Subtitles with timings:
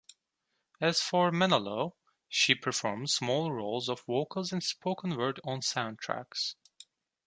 [0.81, 1.93] As for Menelaus,
[2.27, 6.55] she performed small roles of vocals and spoken-word on soundtracks.